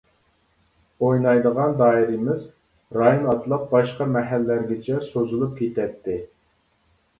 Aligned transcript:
ئوينايدىغان 1.07 1.75
دائىرىمىز 1.81 2.47
رايون 2.99 3.29
ئاتلاپ 3.35 3.69
باشقا 3.75 4.09
مەھەللىلەرگىچە 4.17 4.99
سوزۇلۇپ 5.13 5.57
كېتەتتى. 5.63 6.19